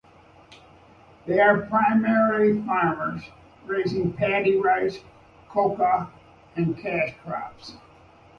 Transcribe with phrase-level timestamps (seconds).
[1.27, 3.21] They are primarily farmers,
[3.67, 4.97] raising paddy rice,
[5.47, 6.09] cocoa,
[6.55, 7.75] and cash crops.